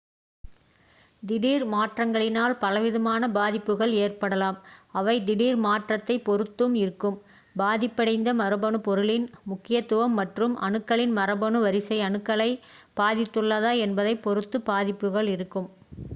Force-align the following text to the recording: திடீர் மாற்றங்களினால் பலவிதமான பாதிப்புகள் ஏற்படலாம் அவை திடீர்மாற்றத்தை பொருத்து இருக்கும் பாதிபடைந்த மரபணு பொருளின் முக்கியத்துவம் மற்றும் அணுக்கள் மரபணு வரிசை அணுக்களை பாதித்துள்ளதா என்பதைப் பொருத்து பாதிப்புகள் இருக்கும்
திடீர் 1.23 1.63
மாற்றங்களினால் 1.71 2.55
பலவிதமான 2.61 3.27
பாதிப்புகள் 3.35 3.91
ஏற்படலாம் 3.99 4.57
அவை 4.93 5.15
திடீர்மாற்றத்தை 5.23 6.15
பொருத்து 6.21 6.67
இருக்கும் 6.81 7.17
பாதிபடைந்த 7.55 8.31
மரபணு 8.35 8.79
பொருளின் 8.81 9.27
முக்கியத்துவம் 9.45 10.17
மற்றும் 10.19 10.55
அணுக்கள் 10.63 11.05
மரபணு 11.17 11.61
வரிசை 11.61 11.99
அணுக்களை 12.07 12.49
பாதித்துள்ளதா 12.97 13.73
என்பதைப் 13.85 14.23
பொருத்து 14.25 14.59
பாதிப்புகள் 14.71 15.29
இருக்கும் 15.35 15.69